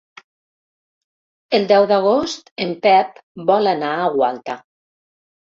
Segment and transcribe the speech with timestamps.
[1.57, 4.61] El deu d'agost en Pep vol anar a Gualta.